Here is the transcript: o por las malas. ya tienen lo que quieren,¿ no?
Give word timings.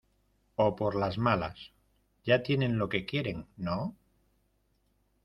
o 0.55 0.75
por 0.79 0.95
las 0.95 1.19
malas. 1.19 1.73
ya 2.23 2.41
tienen 2.41 2.79
lo 2.79 2.89
que 2.89 3.05
quieren,¿ 3.05 3.45
no? 3.55 3.95